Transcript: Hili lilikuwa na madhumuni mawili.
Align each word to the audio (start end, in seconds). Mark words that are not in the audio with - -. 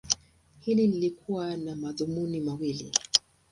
Hili 0.59 0.87
lilikuwa 0.87 1.57
na 1.57 1.75
madhumuni 1.75 2.39
mawili. 2.39 2.91